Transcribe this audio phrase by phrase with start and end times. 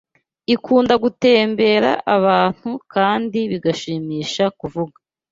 [0.53, 4.97] ikunda gutembera abantu-kandi bigashimisha kuvuga